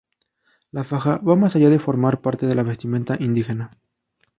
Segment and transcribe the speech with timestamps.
[0.71, 3.69] La faja va más allá de formar parte de la vestimenta indígena.